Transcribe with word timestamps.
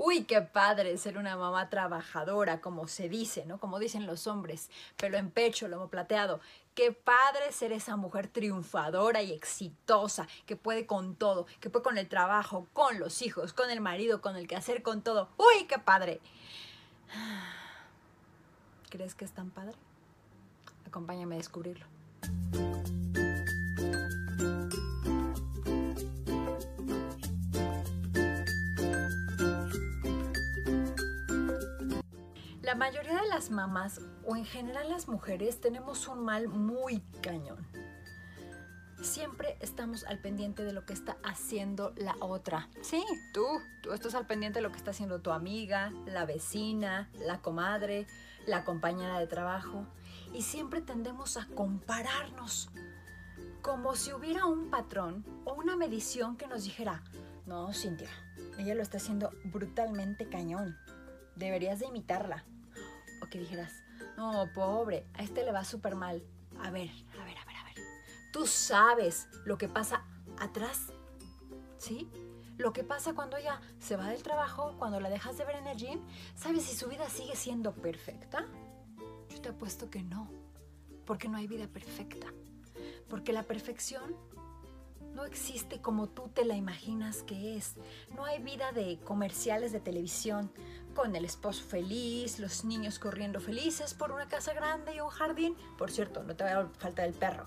Uy, 0.00 0.22
qué 0.26 0.42
padre 0.42 0.96
ser 0.96 1.18
una 1.18 1.36
mamá 1.36 1.68
trabajadora, 1.70 2.60
como 2.60 2.86
se 2.86 3.08
dice, 3.08 3.44
¿no? 3.46 3.58
Como 3.58 3.80
dicen 3.80 4.06
los 4.06 4.28
hombres, 4.28 4.70
pelo 4.96 5.18
en 5.18 5.28
pecho, 5.28 5.66
lomo 5.66 5.88
plateado. 5.88 6.40
Qué 6.76 6.92
padre 6.92 7.50
ser 7.50 7.72
esa 7.72 7.96
mujer 7.96 8.28
triunfadora 8.28 9.22
y 9.22 9.32
exitosa, 9.32 10.28
que 10.46 10.54
puede 10.54 10.86
con 10.86 11.16
todo, 11.16 11.46
que 11.58 11.68
puede 11.68 11.82
con 11.82 11.98
el 11.98 12.08
trabajo, 12.08 12.68
con 12.72 13.00
los 13.00 13.22
hijos, 13.22 13.52
con 13.52 13.70
el 13.70 13.80
marido, 13.80 14.20
con 14.20 14.36
el 14.36 14.46
quehacer, 14.46 14.84
con 14.84 15.02
todo. 15.02 15.30
Uy, 15.36 15.66
qué 15.66 15.80
padre. 15.80 16.20
¿Crees 18.90 19.16
que 19.16 19.24
es 19.24 19.32
tan 19.32 19.50
padre? 19.50 19.74
Acompáñame 20.86 21.34
a 21.34 21.38
descubrirlo. 21.38 21.86
La 32.68 32.74
mayoría 32.74 33.22
de 33.22 33.28
las 33.28 33.50
mamás, 33.50 33.98
o 34.26 34.36
en 34.36 34.44
general 34.44 34.90
las 34.90 35.08
mujeres, 35.08 35.58
tenemos 35.58 36.06
un 36.06 36.22
mal 36.22 36.48
muy 36.48 37.00
cañón. 37.22 37.66
Siempre 39.00 39.56
estamos 39.60 40.04
al 40.04 40.18
pendiente 40.18 40.62
de 40.64 40.74
lo 40.74 40.84
que 40.84 40.92
está 40.92 41.16
haciendo 41.24 41.94
la 41.96 42.14
otra. 42.20 42.68
Sí, 42.82 43.02
tú, 43.32 43.46
tú 43.82 43.94
estás 43.94 44.14
al 44.14 44.26
pendiente 44.26 44.58
de 44.58 44.64
lo 44.64 44.70
que 44.70 44.76
está 44.76 44.90
haciendo 44.90 45.22
tu 45.22 45.30
amiga, 45.30 45.94
la 46.04 46.26
vecina, 46.26 47.08
la 47.18 47.40
comadre, 47.40 48.06
la 48.46 48.66
compañera 48.66 49.18
de 49.18 49.26
trabajo. 49.26 49.86
Y 50.34 50.42
siempre 50.42 50.82
tendemos 50.82 51.38
a 51.38 51.46
compararnos, 51.46 52.68
como 53.62 53.96
si 53.96 54.12
hubiera 54.12 54.44
un 54.44 54.68
patrón 54.68 55.24
o 55.46 55.54
una 55.54 55.74
medición 55.74 56.36
que 56.36 56.46
nos 56.46 56.64
dijera, 56.64 57.02
no, 57.46 57.72
Cintia, 57.72 58.10
ella 58.58 58.74
lo 58.74 58.82
está 58.82 58.98
haciendo 58.98 59.30
brutalmente 59.44 60.28
cañón. 60.28 60.76
Deberías 61.34 61.78
de 61.78 61.86
imitarla 61.86 62.44
o 63.22 63.26
que 63.26 63.38
dijeras, 63.38 63.72
no, 64.16 64.50
pobre, 64.54 65.06
a 65.14 65.22
este 65.22 65.44
le 65.44 65.52
va 65.52 65.64
súper 65.64 65.94
mal. 65.94 66.22
A 66.60 66.70
ver, 66.70 66.90
a 67.20 67.24
ver, 67.24 67.38
a 67.38 67.44
ver, 67.44 67.56
a 67.56 67.64
ver. 67.64 67.74
Tú 68.32 68.46
sabes 68.46 69.28
lo 69.44 69.58
que 69.58 69.68
pasa 69.68 70.04
atrás, 70.38 70.92
¿sí? 71.78 72.10
Lo 72.56 72.72
que 72.72 72.82
pasa 72.82 73.14
cuando 73.14 73.36
ella 73.36 73.60
se 73.78 73.96
va 73.96 74.08
del 74.08 74.22
trabajo, 74.22 74.74
cuando 74.78 74.98
la 74.98 75.08
dejas 75.08 75.38
de 75.38 75.44
ver 75.44 75.56
en 75.56 75.68
el 75.68 75.76
gym, 75.76 76.00
¿sabes 76.34 76.64
si 76.64 76.74
su 76.74 76.88
vida 76.88 77.08
sigue 77.08 77.36
siendo 77.36 77.72
perfecta? 77.72 78.46
Yo 79.30 79.40
te 79.40 79.50
apuesto 79.50 79.88
que 79.88 80.02
no, 80.02 80.28
porque 81.06 81.28
no 81.28 81.36
hay 81.36 81.46
vida 81.46 81.68
perfecta. 81.68 82.26
Porque 83.08 83.32
la 83.32 83.44
perfección 83.44 84.16
no 85.14 85.24
existe 85.24 85.80
como 85.80 86.08
tú 86.08 86.28
te 86.28 86.44
la 86.44 86.56
imaginas 86.56 87.22
que 87.22 87.56
es. 87.56 87.74
No 88.14 88.24
hay 88.24 88.42
vida 88.42 88.72
de 88.72 88.98
comerciales 89.04 89.72
de 89.72 89.80
televisión 89.80 90.50
con 90.98 91.14
el 91.14 91.24
esposo 91.24 91.62
feliz, 91.62 92.40
los 92.40 92.64
niños 92.64 92.98
corriendo 92.98 93.38
felices 93.38 93.94
por 93.94 94.10
una 94.10 94.26
casa 94.26 94.52
grande 94.52 94.96
y 94.96 95.00
un 95.00 95.10
jardín. 95.10 95.54
Por 95.76 95.92
cierto, 95.92 96.24
no 96.24 96.34
te 96.34 96.42
va 96.42 96.62
a 96.62 96.68
falta 96.70 97.04
el 97.04 97.14
perro. 97.14 97.46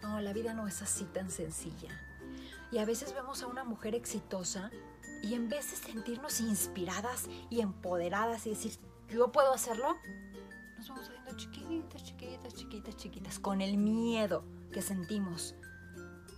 No, 0.00 0.20
la 0.20 0.32
vida 0.32 0.54
no 0.54 0.68
es 0.68 0.80
así 0.80 1.02
tan 1.06 1.28
sencilla. 1.28 1.90
Y 2.70 2.78
a 2.78 2.84
veces 2.84 3.12
vemos 3.12 3.42
a 3.42 3.48
una 3.48 3.64
mujer 3.64 3.96
exitosa 3.96 4.70
y 5.24 5.34
en 5.34 5.48
vez 5.48 5.72
de 5.72 5.76
sentirnos 5.76 6.38
inspiradas 6.38 7.26
y 7.50 7.62
empoderadas 7.62 8.46
y 8.46 8.50
decir, 8.50 8.78
yo 9.08 9.32
puedo 9.32 9.52
hacerlo, 9.52 9.96
nos 10.78 10.88
vamos 10.88 11.08
haciendo 11.08 11.36
chiquitas, 11.36 12.04
chiquitas, 12.04 12.54
chiquitas, 12.54 12.96
chiquitas, 12.96 13.38
con 13.40 13.60
el 13.60 13.76
miedo 13.76 14.44
que 14.72 14.82
sentimos 14.82 15.56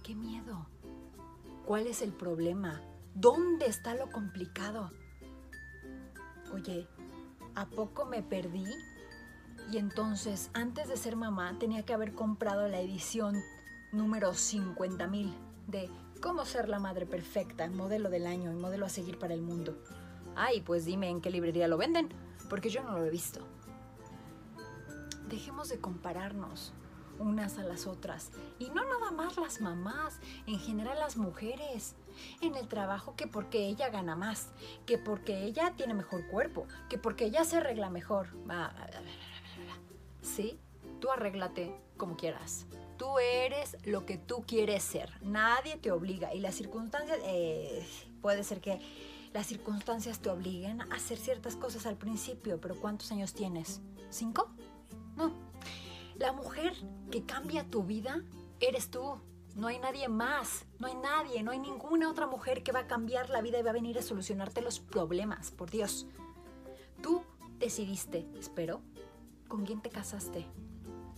¿Qué 0.02 0.14
miedo? 0.14 0.66
¿Cuál 1.66 1.86
es 1.86 2.00
el 2.00 2.14
problema? 2.14 2.80
¿Dónde 3.14 3.66
está 3.66 3.94
lo 3.94 4.10
complicado? 4.10 4.90
Oye, 6.52 6.86
¿a 7.54 7.66
poco 7.66 8.04
me 8.04 8.22
perdí? 8.22 8.66
Y 9.72 9.78
entonces, 9.78 10.50
antes 10.54 10.88
de 10.88 10.96
ser 10.96 11.16
mamá, 11.16 11.56
tenía 11.58 11.84
que 11.84 11.94
haber 11.94 12.14
comprado 12.14 12.68
la 12.68 12.80
edición 12.80 13.42
número 13.92 14.32
50.000 14.32 15.32
de 15.66 15.90
Cómo 16.20 16.46
ser 16.46 16.68
la 16.68 16.78
madre 16.78 17.04
perfecta, 17.04 17.68
modelo 17.68 18.08
del 18.08 18.26
año 18.26 18.50
y 18.50 18.54
modelo 18.54 18.86
a 18.86 18.88
seguir 18.88 19.18
para 19.18 19.34
el 19.34 19.42
mundo. 19.42 19.76
Ay, 20.34 20.62
pues 20.62 20.84
dime 20.84 21.10
en 21.10 21.20
qué 21.20 21.30
librería 21.30 21.68
lo 21.68 21.76
venden, 21.76 22.08
porque 22.48 22.70
yo 22.70 22.82
no 22.82 22.92
lo 22.92 23.04
he 23.04 23.10
visto. 23.10 23.40
Dejemos 25.28 25.68
de 25.68 25.78
compararnos 25.78 26.72
unas 27.18 27.58
a 27.58 27.64
las 27.64 27.86
otras. 27.86 28.30
Y 28.58 28.70
no 28.70 28.84
nada 28.84 29.10
más 29.10 29.36
las 29.36 29.60
mamás, 29.60 30.18
en 30.46 30.58
general 30.58 30.98
las 30.98 31.16
mujeres. 31.16 31.94
En 32.40 32.54
el 32.54 32.68
trabajo 32.68 33.14
que 33.14 33.26
porque 33.26 33.66
ella 33.66 33.90
gana 33.90 34.16
más, 34.16 34.48
que 34.86 34.96
porque 34.98 35.44
ella 35.44 35.74
tiene 35.76 35.94
mejor 35.94 36.26
cuerpo, 36.28 36.66
que 36.88 36.98
porque 36.98 37.26
ella 37.26 37.44
se 37.44 37.58
arregla 37.58 37.90
mejor. 37.90 38.28
¿Sí? 40.22 40.58
Tú 41.00 41.10
arréglate 41.10 41.74
como 41.96 42.16
quieras. 42.16 42.66
Tú 42.96 43.18
eres 43.18 43.76
lo 43.84 44.06
que 44.06 44.16
tú 44.16 44.44
quieres 44.46 44.82
ser. 44.82 45.12
Nadie 45.22 45.76
te 45.76 45.90
obliga. 45.90 46.34
Y 46.34 46.40
las 46.40 46.54
circunstancias, 46.54 47.18
eh, 47.24 47.86
puede 48.22 48.42
ser 48.42 48.60
que 48.60 48.80
las 49.34 49.46
circunstancias 49.46 50.20
te 50.20 50.30
obliguen 50.30 50.80
a 50.80 50.84
hacer 50.94 51.18
ciertas 51.18 51.56
cosas 51.56 51.84
al 51.84 51.96
principio, 51.96 52.58
pero 52.58 52.74
¿cuántos 52.80 53.12
años 53.12 53.34
tienes? 53.34 53.82
¿Cinco? 54.08 54.48
La 56.18 56.32
mujer 56.32 56.72
que 57.10 57.24
cambia 57.24 57.68
tu 57.68 57.82
vida 57.82 58.22
eres 58.60 58.90
tú. 58.90 59.20
No 59.54 59.68
hay 59.68 59.78
nadie 59.78 60.08
más, 60.08 60.66
no 60.78 60.86
hay 60.86 60.94
nadie, 60.94 61.42
no 61.42 61.50
hay 61.50 61.58
ninguna 61.58 62.10
otra 62.10 62.26
mujer 62.26 62.62
que 62.62 62.72
va 62.72 62.80
a 62.80 62.86
cambiar 62.86 63.30
la 63.30 63.40
vida 63.40 63.58
y 63.58 63.62
va 63.62 63.70
a 63.70 63.74
venir 63.74 63.98
a 63.98 64.02
solucionarte 64.02 64.60
los 64.60 64.80
problemas, 64.80 65.50
por 65.50 65.70
Dios. 65.70 66.06
Tú 67.02 67.22
decidiste, 67.58 68.26
espero, 68.38 68.80
con 69.48 69.64
quién 69.64 69.80
te 69.80 69.90
casaste. 69.90 70.46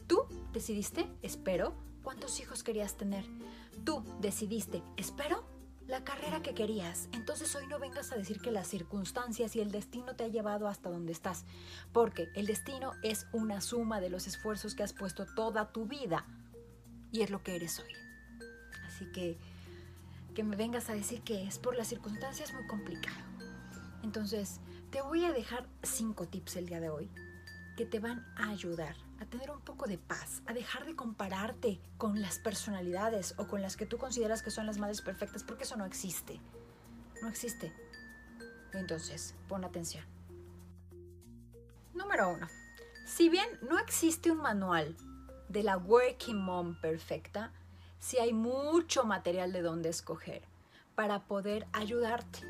Tú 0.06 0.24
decidiste, 0.52 1.08
espero, 1.22 1.74
cuántos 2.02 2.40
hijos 2.40 2.62
querías 2.62 2.96
tener. 2.96 3.24
Tú 3.84 4.04
decidiste, 4.20 4.82
espero, 4.96 5.44
la 5.88 6.04
carrera 6.04 6.42
que 6.42 6.54
querías. 6.54 7.08
Entonces 7.12 7.56
hoy 7.56 7.66
no 7.66 7.78
vengas 7.78 8.12
a 8.12 8.16
decir 8.16 8.40
que 8.40 8.52
las 8.52 8.68
circunstancias 8.68 9.56
y 9.56 9.60
el 9.60 9.72
destino 9.72 10.14
te 10.14 10.24
ha 10.24 10.28
llevado 10.28 10.68
hasta 10.68 10.90
donde 10.90 11.12
estás, 11.12 11.44
porque 11.92 12.28
el 12.34 12.46
destino 12.46 12.92
es 13.02 13.26
una 13.32 13.60
suma 13.60 13.98
de 14.00 14.10
los 14.10 14.26
esfuerzos 14.26 14.74
que 14.74 14.82
has 14.82 14.92
puesto 14.92 15.26
toda 15.26 15.72
tu 15.72 15.86
vida 15.86 16.26
y 17.10 17.22
es 17.22 17.30
lo 17.30 17.42
que 17.42 17.56
eres 17.56 17.80
hoy. 17.80 17.92
Así 18.86 19.06
que 19.06 19.38
que 20.34 20.44
me 20.44 20.54
vengas 20.54 20.88
a 20.88 20.94
decir 20.94 21.22
que 21.22 21.48
es 21.48 21.58
por 21.58 21.74
las 21.74 21.88
circunstancias 21.88 22.52
muy 22.52 22.64
complicado. 22.68 23.16
Entonces, 24.04 24.60
te 24.90 25.02
voy 25.02 25.24
a 25.24 25.32
dejar 25.32 25.66
cinco 25.82 26.28
tips 26.28 26.56
el 26.56 26.66
día 26.66 26.78
de 26.78 26.90
hoy 26.90 27.10
que 27.76 27.86
te 27.86 27.98
van 27.98 28.24
a 28.36 28.50
ayudar 28.50 28.94
a 29.20 29.26
tener 29.26 29.50
un 29.50 29.60
poco 29.60 29.86
de 29.86 29.98
paz, 29.98 30.42
a 30.46 30.52
dejar 30.52 30.86
de 30.86 30.94
compararte 30.94 31.80
con 31.96 32.20
las 32.22 32.38
personalidades 32.38 33.34
o 33.36 33.46
con 33.46 33.62
las 33.62 33.76
que 33.76 33.86
tú 33.86 33.98
consideras 33.98 34.42
que 34.42 34.50
son 34.50 34.66
las 34.66 34.78
madres 34.78 35.02
perfectas, 35.02 35.42
porque 35.44 35.64
eso 35.64 35.76
no 35.76 35.84
existe. 35.84 36.40
No 37.22 37.28
existe. 37.28 37.72
Entonces, 38.72 39.34
pon 39.48 39.64
atención. 39.64 40.04
Número 41.94 42.28
uno. 42.28 42.46
Si 43.06 43.28
bien 43.28 43.48
no 43.62 43.78
existe 43.78 44.30
un 44.30 44.38
manual 44.38 44.96
de 45.48 45.62
la 45.62 45.76
Working 45.76 46.40
Mom 46.40 46.80
perfecta, 46.80 47.52
sí 47.98 48.18
hay 48.18 48.32
mucho 48.32 49.04
material 49.04 49.52
de 49.52 49.62
donde 49.62 49.88
escoger 49.88 50.42
para 50.94 51.20
poder 51.26 51.66
ayudarte 51.72 52.40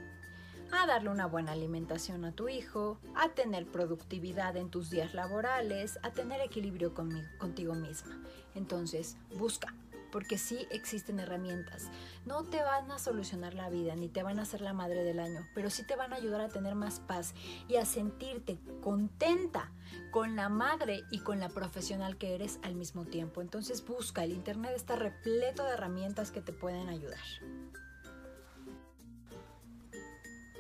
a 0.73 0.87
darle 0.87 1.11
una 1.11 1.27
buena 1.27 1.53
alimentación 1.53 2.25
a 2.25 2.33
tu 2.33 2.49
hijo, 2.49 2.99
a 3.15 3.31
tener 3.31 3.67
productividad 3.67 4.56
en 4.56 4.71
tus 4.71 4.91
días 4.91 5.15
laborales, 5.15 5.99
a 6.03 6.11
tener 6.11 6.41
equilibrio 6.41 6.95
contigo 6.95 7.75
misma. 7.75 8.19
Entonces, 8.55 9.17
busca, 9.37 9.75
porque 10.11 10.39
sí 10.39 10.67
existen 10.71 11.21
herramientas. 11.21 11.89
No 12.27 12.45
te 12.45 12.62
van 12.62 12.91
a 12.91 12.99
solucionar 12.99 13.55
la 13.55 13.71
vida 13.71 13.95
ni 13.95 14.09
te 14.09 14.23
van 14.23 14.39
a 14.39 14.43
hacer 14.43 14.61
la 14.61 14.73
madre 14.73 15.05
del 15.05 15.21
año, 15.21 15.47
pero 15.55 15.71
sí 15.71 15.84
te 15.84 15.97
van 15.97 16.12
a 16.12 16.17
ayudar 16.17 16.41
a 16.41 16.49
tener 16.49 16.75
más 16.75 17.00
paz 17.00 17.35
y 17.69 17.76
a 17.76 17.85
sentirte 17.85 18.59
contenta 18.82 19.73
con 20.11 20.37
la 20.37 20.49
madre 20.49 21.03
y 21.11 21.20
con 21.20 21.41
la 21.41 21.49
profesional 21.49 22.17
que 22.17 22.35
eres 22.35 22.59
al 22.62 22.75
mismo 22.75 23.05
tiempo. 23.05 23.41
Entonces 23.41 23.85
busca, 23.87 24.25
el 24.25 24.32
Internet 24.32 24.73
está 24.75 24.97
repleto 24.97 25.65
de 25.65 25.73
herramientas 25.73 26.31
que 26.31 26.41
te 26.41 26.53
pueden 26.53 26.88
ayudar. 26.88 27.19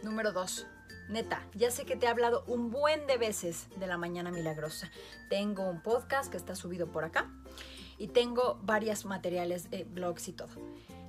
Número 0.02 0.32
2. 0.32 0.66
Neta, 1.08 1.42
ya 1.54 1.70
sé 1.70 1.84
que 1.84 1.96
te 1.96 2.06
he 2.06 2.08
hablado 2.08 2.44
un 2.46 2.70
buen 2.70 3.06
de 3.06 3.16
veces 3.16 3.66
de 3.76 3.86
la 3.86 3.96
mañana 3.96 4.30
milagrosa. 4.30 4.90
Tengo 5.30 5.68
un 5.68 5.82
podcast 5.82 6.30
que 6.30 6.36
está 6.36 6.54
subido 6.54 6.86
por 6.92 7.04
acá 7.04 7.30
y 7.96 8.08
tengo 8.08 8.58
varios 8.62 9.04
materiales, 9.06 9.70
de 9.70 9.84
blogs 9.84 10.28
y 10.28 10.32
todo. 10.32 10.50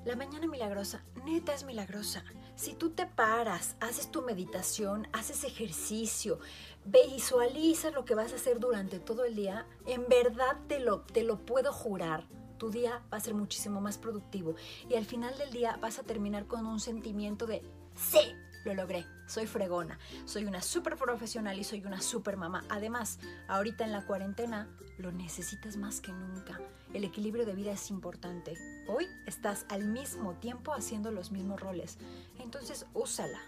La 0.06 0.16
mañana 0.16 0.48
milagrosa, 0.48 1.04
neta 1.26 1.54
es 1.54 1.66
milagrosa. 1.66 2.24
Si 2.56 2.74
tú 2.74 2.92
te 2.92 3.06
paras, 3.06 3.76
haces 3.80 4.10
tu 4.10 4.22
meditación, 4.22 5.08
haces 5.12 5.44
ejercicio, 5.44 6.40
visualizas 6.86 7.94
lo 7.94 8.06
que 8.06 8.16
vas 8.16 8.32
a 8.32 8.38
hacer 8.38 8.60
durante 8.60 9.00
todo 9.00 9.26
el 9.26 9.36
día, 9.36 9.68
en 9.86 10.08
verdad 10.08 10.58
te 10.68 10.80
lo, 10.80 11.02
te 11.02 11.24
lo 11.24 11.46
puedo 11.46 11.74
jurar. 11.74 12.24
Tu 12.58 12.72
día 12.72 13.04
va 13.12 13.18
a 13.18 13.22
ser 13.22 13.34
muchísimo 13.34 13.82
más 13.82 13.98
productivo 13.98 14.56
y 14.90 14.96
al 14.96 15.06
final 15.06 15.38
del 15.38 15.52
día 15.52 15.78
vas 15.82 16.00
a 16.00 16.04
terminar 16.04 16.48
con 16.48 16.66
un 16.66 16.80
sentimiento 16.80 17.46
de 17.46 17.62
sí, 17.96 18.36
lo 18.66 18.74
logré, 18.74 19.06
soy 19.28 19.48
fregona, 19.48 20.00
soy 20.26 20.46
una 20.46 20.62
súper 20.62 20.96
profesional 20.96 21.58
y 21.60 21.64
soy 21.64 21.84
una 21.86 22.02
súper 22.02 22.38
mamá. 22.38 22.64
Además, 22.70 23.20
ahorita 23.48 23.86
en 23.86 23.92
la 23.92 24.06
cuarentena 24.06 24.68
lo 24.98 25.12
necesitas 25.12 25.78
más 25.78 26.02
que 26.02 26.12
nunca. 26.12 26.60
El 26.94 27.04
equilibrio 27.04 27.46
de 27.46 27.54
vida 27.54 27.72
es 27.72 27.90
importante. 27.90 28.58
Hoy 28.88 29.08
estás 29.26 29.66
al 29.70 29.86
mismo 29.86 30.34
tiempo 30.36 30.74
haciendo 30.74 31.12
los 31.12 31.32
mismos 31.32 31.60
roles, 31.60 31.98
entonces 32.40 32.86
úsala. 32.94 33.40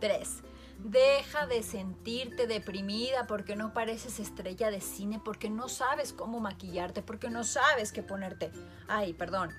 3. 0.00 0.42
Deja 0.78 1.46
de 1.46 1.62
sentirte 1.62 2.46
deprimida 2.46 3.26
porque 3.26 3.56
no 3.56 3.72
pareces 3.72 4.20
estrella 4.20 4.70
de 4.70 4.80
cine, 4.80 5.20
porque 5.24 5.48
no 5.48 5.68
sabes 5.68 6.12
cómo 6.12 6.38
maquillarte, 6.40 7.02
porque 7.02 7.30
no 7.30 7.44
sabes 7.44 7.92
qué 7.92 8.02
ponerte. 8.02 8.50
Ay, 8.86 9.14
perdón, 9.14 9.50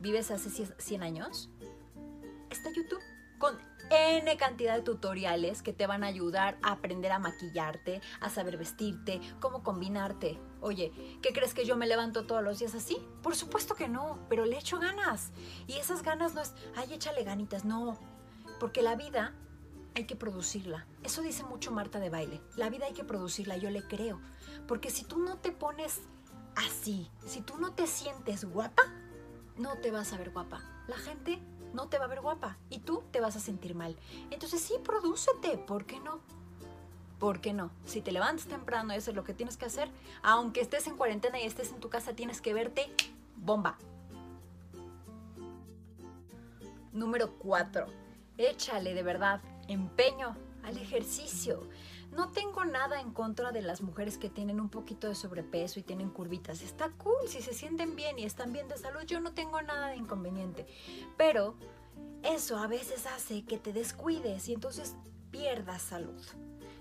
¿vives 0.00 0.30
hace 0.30 0.50
100 0.50 1.02
años? 1.02 1.50
Está 2.58 2.70
YouTube 2.72 3.00
con 3.38 3.56
N 3.88 4.36
cantidad 4.36 4.74
de 4.74 4.82
tutoriales 4.82 5.62
que 5.62 5.72
te 5.72 5.86
van 5.86 6.02
a 6.02 6.08
ayudar 6.08 6.58
a 6.60 6.72
aprender 6.72 7.12
a 7.12 7.20
maquillarte, 7.20 8.00
a 8.20 8.30
saber 8.30 8.56
vestirte, 8.56 9.20
cómo 9.38 9.62
combinarte. 9.62 10.40
Oye, 10.60 10.92
¿qué 11.22 11.32
crees 11.32 11.54
que 11.54 11.64
yo 11.64 11.76
me 11.76 11.86
levanto 11.86 12.26
todos 12.26 12.42
los 12.42 12.58
días 12.58 12.74
así? 12.74 12.98
Por 13.22 13.36
supuesto 13.36 13.76
que 13.76 13.88
no, 13.88 14.18
pero 14.28 14.44
le 14.44 14.58
echo 14.58 14.80
ganas. 14.80 15.30
Y 15.68 15.74
esas 15.74 16.02
ganas 16.02 16.34
no 16.34 16.40
es, 16.40 16.52
ay, 16.74 16.94
échale 16.94 17.22
ganitas, 17.22 17.64
no. 17.64 17.96
Porque 18.58 18.82
la 18.82 18.96
vida 18.96 19.34
hay 19.94 20.04
que 20.06 20.16
producirla. 20.16 20.84
Eso 21.04 21.22
dice 21.22 21.44
mucho 21.44 21.70
Marta 21.70 22.00
de 22.00 22.10
baile. 22.10 22.40
La 22.56 22.70
vida 22.70 22.86
hay 22.86 22.92
que 22.92 23.04
producirla, 23.04 23.56
yo 23.56 23.70
le 23.70 23.86
creo. 23.86 24.20
Porque 24.66 24.90
si 24.90 25.04
tú 25.04 25.20
no 25.20 25.38
te 25.38 25.52
pones 25.52 26.00
así, 26.56 27.08
si 27.24 27.40
tú 27.40 27.56
no 27.56 27.72
te 27.72 27.86
sientes 27.86 28.44
guapa, 28.44 28.82
no 29.56 29.78
te 29.78 29.92
vas 29.92 30.12
a 30.12 30.18
ver 30.18 30.30
guapa. 30.30 30.60
La 30.88 30.96
gente 30.96 31.38
no 31.72 31.88
te 31.88 31.98
va 31.98 32.04
a 32.04 32.08
ver 32.08 32.20
guapa 32.20 32.58
y 32.70 32.80
tú 32.80 33.02
te 33.10 33.20
vas 33.20 33.36
a 33.36 33.40
sentir 33.40 33.74
mal. 33.74 33.96
Entonces 34.30 34.60
sí, 34.60 34.74
prodúcete, 34.82 35.58
¿por 35.58 35.84
qué 35.84 36.00
no? 36.00 36.20
¿Por 37.18 37.40
qué 37.40 37.52
no? 37.52 37.70
Si 37.84 38.00
te 38.00 38.12
levantas 38.12 38.46
temprano 38.46 38.92
eso 38.92 39.10
es 39.10 39.16
lo 39.16 39.24
que 39.24 39.34
tienes 39.34 39.56
que 39.56 39.66
hacer, 39.66 39.90
aunque 40.22 40.60
estés 40.60 40.86
en 40.86 40.96
cuarentena 40.96 41.40
y 41.40 41.44
estés 41.44 41.72
en 41.72 41.80
tu 41.80 41.88
casa, 41.88 42.14
tienes 42.14 42.40
que 42.40 42.54
verte 42.54 42.92
bomba. 43.36 43.76
Número 46.92 47.32
4. 47.38 47.86
Échale 48.38 48.94
de 48.94 49.02
verdad 49.02 49.40
empeño 49.68 50.36
al 50.64 50.78
ejercicio. 50.78 51.60
No 52.10 52.30
tengo 52.32 52.64
nada 52.64 53.00
en 53.00 53.12
contra 53.12 53.52
de 53.52 53.62
las 53.62 53.82
mujeres 53.82 54.18
que 54.18 54.30
tienen 54.30 54.60
un 54.60 54.68
poquito 54.68 55.08
de 55.08 55.14
sobrepeso 55.14 55.78
y 55.78 55.82
tienen 55.82 56.10
curvitas. 56.10 56.62
Está 56.62 56.90
cool, 56.90 57.28
si 57.28 57.42
se 57.42 57.54
sienten 57.54 57.96
bien 57.96 58.18
y 58.18 58.24
están 58.24 58.52
bien 58.52 58.68
de 58.68 58.76
salud, 58.76 59.02
yo 59.02 59.20
no 59.20 59.34
tengo 59.34 59.60
nada 59.62 59.88
de 59.88 59.96
inconveniente. 59.96 60.66
Pero 61.16 61.54
eso 62.22 62.56
a 62.58 62.66
veces 62.66 63.06
hace 63.06 63.44
que 63.44 63.58
te 63.58 63.72
descuides 63.72 64.48
y 64.48 64.54
entonces 64.54 64.96
pierdas 65.30 65.82
salud. 65.82 66.20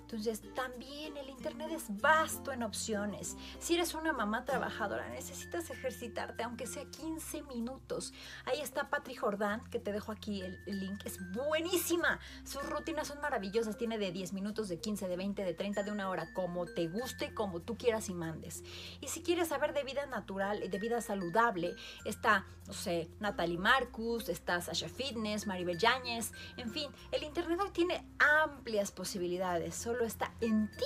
Entonces, 0.10 0.42
también 0.56 1.18
el 1.18 1.30
Internet 1.30 1.70
es 1.70 2.02
vasto 2.02 2.54
en 2.54 2.64
opciones. 2.64 3.36
Si 3.60 3.74
eres 3.74 3.94
una 3.94 4.14
mamá 4.14 4.46
trabajadora, 4.46 5.10
necesitas 5.10 5.70
ejercitarte, 5.70 6.44
aunque 6.44 6.66
sea 6.66 6.86
15 6.86 7.42
minutos. 7.42 8.14
Ahí 8.46 8.62
está 8.62 8.90
Patri 8.90 9.16
Jordán, 9.16 9.62
que 9.70 9.80
te 9.80 9.92
dejo 9.92 10.14
aquí 10.14 10.42
el, 10.42 10.80
link. 10.80 11.02
Es 11.04 11.20
buenísima. 11.34 12.22
Sus 12.46 12.64
rutinas 12.70 13.10
son 13.10 13.20
maravillosas. 13.20 13.78
Tiene 13.78 13.98
de 13.98 14.14
10 14.14 14.32
minutos, 14.32 14.70
de 14.70 14.80
15, 14.80 15.10
de 15.10 15.18
20, 15.18 15.44
de 15.44 15.54
30, 15.54 15.84
de 15.84 15.92
una 15.92 16.10
hora, 16.10 16.34
como 16.34 16.66
te 16.66 16.88
guste, 16.88 17.34
como 17.34 17.60
tú 17.60 17.78
quieras 17.78 18.08
y 18.08 18.14
mandes. 18.14 18.64
Y 19.02 19.10
si 19.10 19.22
quieres 19.22 19.50
saber 19.50 19.74
de 19.74 19.84
vida 19.84 20.06
natural, 20.06 20.70
de 20.70 20.80
vida 20.80 21.02
saludable, 21.02 21.76
está, 22.06 22.46
no 22.66 22.72
sé, 22.72 23.10
Natalie 23.20 23.58
Marcus, 23.58 24.30
está 24.30 24.62
Sasha 24.62 24.88
Fitness, 24.88 25.48
Maribel 25.48 25.78
Yáñez. 25.78 26.32
En 26.56 26.72
fin, 26.72 26.90
el 27.12 27.24
Internet 27.24 27.60
hoy 27.62 27.72
tiene 27.72 28.08
amplias 28.20 28.92
posibilidades. 28.92 29.76
Solo 29.98 30.06
está 30.06 30.32
en 30.42 30.70
ti, 30.78 30.86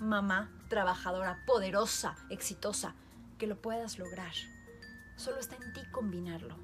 mamá, 0.00 0.52
trabajadora, 0.68 1.42
poderosa, 1.46 2.14
exitosa, 2.28 2.94
que 3.38 3.46
lo 3.46 3.56
puedas 3.56 3.98
lograr. 3.98 4.34
Solo 5.16 5.38
está 5.38 5.56
en 5.56 5.72
ti 5.72 5.80
combinarlo. 5.90 6.58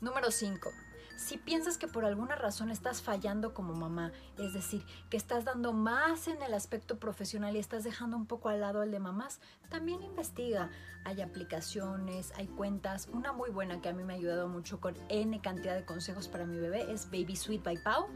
Número 0.00 0.32
5. 0.32 0.72
Si 1.16 1.38
piensas 1.38 1.78
que 1.78 1.88
por 1.88 2.04
alguna 2.04 2.36
razón 2.36 2.70
estás 2.70 3.00
fallando 3.00 3.54
como 3.54 3.72
mamá, 3.72 4.12
es 4.38 4.52
decir, 4.52 4.84
que 5.08 5.16
estás 5.16 5.46
dando 5.46 5.72
más 5.72 6.28
en 6.28 6.42
el 6.42 6.52
aspecto 6.52 6.98
profesional 6.98 7.56
y 7.56 7.58
estás 7.58 7.84
dejando 7.84 8.18
un 8.18 8.26
poco 8.26 8.50
al 8.50 8.60
lado 8.60 8.82
el 8.82 8.90
de 8.90 9.00
mamás, 9.00 9.40
también 9.70 10.02
investiga. 10.02 10.70
Hay 11.04 11.22
aplicaciones, 11.22 12.32
hay 12.36 12.46
cuentas. 12.48 13.08
Una 13.12 13.32
muy 13.32 13.48
buena 13.48 13.80
que 13.80 13.88
a 13.88 13.94
mí 13.94 14.04
me 14.04 14.12
ha 14.12 14.16
ayudado 14.16 14.46
mucho 14.48 14.78
con 14.78 14.94
N 15.08 15.40
cantidad 15.40 15.74
de 15.74 15.86
consejos 15.86 16.28
para 16.28 16.44
mi 16.44 16.58
bebé 16.58 16.92
es 16.92 17.06
Baby 17.06 17.34
Sweet 17.34 17.62
by 17.62 17.78
Pau. 17.78 18.08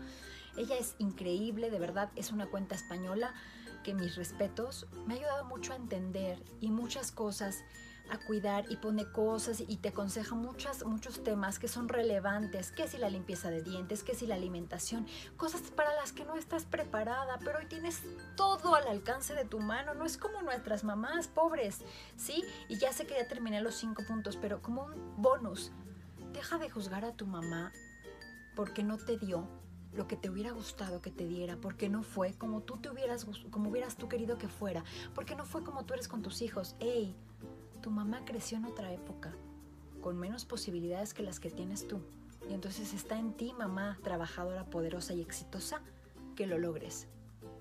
Ella 0.59 0.77
es 0.77 0.95
increíble, 0.99 1.71
de 1.71 1.79
verdad, 1.79 2.11
es 2.17 2.33
una 2.33 2.47
cuenta 2.47 2.75
española 2.75 3.33
que 3.83 3.95
mis 3.95 4.17
respetos 4.17 4.87
me 5.07 5.15
ha 5.15 5.17
ayudado 5.17 5.47
mucho 5.47 5.73
a 5.73 5.77
entender 5.77 6.43
y 6.61 6.71
muchas 6.71 7.13
cosas 7.13 7.65
a 8.11 8.19
cuidar 8.19 8.65
y 8.71 8.77
pone 8.77 9.11
cosas 9.11 9.63
y 9.67 9.77
te 9.77 9.91
aconseja 9.91 10.35
muchas, 10.35 10.85
muchos 10.85 11.23
temas 11.23 11.59
que 11.59 11.69
son 11.69 11.89
relevantes, 11.89 12.73
que 12.73 12.89
si 12.89 12.99
la 12.99 13.11
limpieza 13.11 13.51
de 13.51 13.63
dientes, 13.63 14.03
que 14.03 14.15
si 14.15 14.27
la 14.27 14.35
alimentación, 14.35 15.07
cosas 15.37 15.63
para 15.75 15.95
las 15.95 16.13
que 16.13 16.25
no 16.25 16.37
estás 16.37 16.65
preparada, 16.65 17.39
pero 17.45 17.59
hoy 17.59 17.67
tienes 17.67 18.03
todo 18.37 18.75
al 18.75 18.87
alcance 18.89 19.35
de 19.35 19.45
tu 19.45 19.61
mano, 19.61 19.95
no 19.95 20.05
es 20.05 20.17
como 20.17 20.43
nuestras 20.43 20.85
mamás 20.85 21.29
pobres, 21.29 21.79
¿sí? 22.17 22.45
Y 22.69 22.79
ya 22.79 22.93
sé 22.93 23.07
que 23.07 23.15
ya 23.15 23.29
terminé 23.29 23.61
los 23.61 23.75
cinco 23.75 24.03
puntos, 24.07 24.37
pero 24.37 24.61
como 24.63 24.85
un 24.85 25.15
bonus, 25.17 25.73
deja 26.33 26.59
de 26.59 26.71
juzgar 26.71 27.05
a 27.05 27.13
tu 27.13 27.27
mamá 27.27 27.73
porque 28.55 28.83
no 28.83 28.99
te 28.99 29.17
dio 29.17 29.47
lo 29.93 30.07
que 30.07 30.17
te 30.17 30.31
hubiera 30.31 30.53
gustado 30.53 31.03
que 31.03 31.11
te 31.11 31.27
diera, 31.27 31.57
porque 31.57 31.89
no 31.89 32.03
fue 32.03 32.35
como 32.35 32.63
tú 32.63 32.77
te 32.77 32.91
hubieras 32.91 33.27
como 33.51 33.71
hubieras 33.71 33.97
tú 33.97 34.09
querido 34.09 34.39
que 34.39 34.49
fuera, 34.49 34.85
porque 35.15 35.35
no 35.35 35.45
fue 35.45 35.65
como 35.65 35.85
tú 35.85 35.95
eres 35.95 36.09
con 36.09 36.23
tus 36.23 36.43
hijos. 36.43 36.77
Ey, 36.79 37.17
tu 37.81 37.91
mamá 37.91 38.25
creció 38.25 38.59
en 38.59 38.65
otra 38.65 38.93
época, 38.93 39.35
con 40.01 40.19
menos 40.19 40.45
posibilidades 40.45 41.15
que 41.15 41.23
las 41.23 41.41
que 41.41 41.51
tienes 41.51 41.87
tú. 41.87 42.01
Y 42.49 42.55
entonces 42.55 42.95
está 42.95 43.19
en 43.19 43.33
ti, 43.35 43.53
mamá, 43.59 43.99
trabajadora, 44.03 44.65
poderosa 44.65 45.15
y 45.15 45.21
exitosa, 45.21 45.81
que 46.37 46.47
lo 46.47 46.59
logres. 46.59 47.07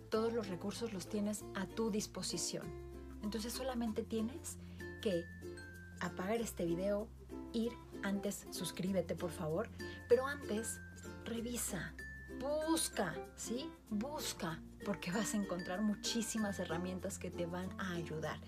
Todos 0.10 0.33
los 0.33 0.48
recursos 0.48 0.94
los 0.94 1.07
tienes 1.07 1.44
a 1.56 1.66
tu 1.68 1.92
disposición. 1.92 2.66
Entonces 3.24 3.54
solamente 3.54 4.04
tienes 4.04 4.57
que 5.01 5.25
apagar 6.00 6.42
este 6.42 6.66
video, 6.66 7.07
ir 7.54 7.74
antes, 8.04 8.48
suscríbete 8.51 9.16
por 9.16 9.31
favor, 9.31 9.69
pero 10.07 10.25
antes 10.25 10.80
revisa 11.25 11.94
busca, 12.40 13.14
¿sí? 13.35 13.69
Busca, 13.90 14.59
porque 14.85 15.11
vas 15.11 15.33
a 15.33 15.38
encontrar 15.38 15.81
muchísimas 15.81 16.59
herramientas 16.59 17.19
que 17.19 17.31
te 17.31 17.45
van 17.45 17.69
a 17.80 17.94
ayudar. 17.94 18.40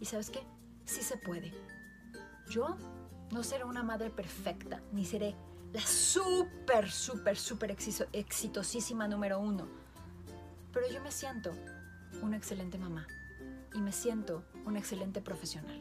Y 0.00 0.04
sabes 0.04 0.30
qué? 0.30 0.40
Sí 0.88 1.02
se 1.02 1.18
puede. 1.18 1.52
Yo 2.48 2.78
no 3.30 3.42
seré 3.42 3.64
una 3.64 3.82
madre 3.82 4.08
perfecta, 4.08 4.80
ni 4.90 5.04
seré 5.04 5.36
la 5.74 5.82
súper, 5.82 6.90
súper, 6.90 7.36
súper 7.36 7.76
exitosísima 8.12 9.06
número 9.06 9.38
uno. 9.38 9.68
Pero 10.72 10.88
yo 10.88 11.02
me 11.02 11.10
siento 11.10 11.52
una 12.22 12.38
excelente 12.38 12.78
mamá 12.78 13.06
y 13.74 13.82
me 13.82 13.92
siento 13.92 14.42
una 14.64 14.78
excelente 14.78 15.20
profesional. 15.20 15.78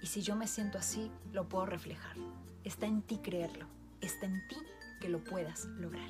Y 0.00 0.06
si 0.06 0.22
yo 0.22 0.34
me 0.34 0.46
siento 0.46 0.78
así, 0.78 1.12
lo 1.34 1.46
puedo 1.46 1.66
reflejar. 1.66 2.16
Está 2.64 2.86
en 2.86 3.02
ti 3.02 3.18
creerlo. 3.18 3.66
Está 4.00 4.24
en 4.24 4.48
ti 4.48 4.56
que 4.98 5.10
lo 5.10 5.22
puedas 5.22 5.66
lograr. 5.66 6.08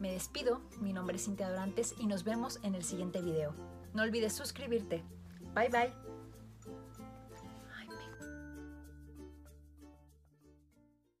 Me 0.00 0.12
despido, 0.12 0.62
mi 0.80 0.94
nombre 0.94 1.16
es 1.16 1.26
Cintia 1.26 1.50
Dorantes 1.50 1.94
y 1.98 2.06
nos 2.06 2.24
vemos 2.24 2.58
en 2.62 2.74
el 2.74 2.84
siguiente 2.84 3.20
video. 3.20 3.54
No 3.92 4.02
olvides 4.02 4.32
suscribirte. 4.32 5.04
Bye 5.54 5.68
bye. 5.68 6.03